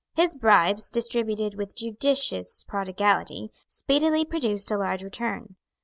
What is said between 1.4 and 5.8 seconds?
with judicious prodigality, speedily produced a large return.